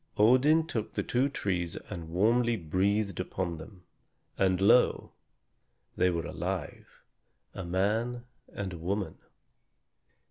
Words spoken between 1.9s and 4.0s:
and warmly breathed upon them;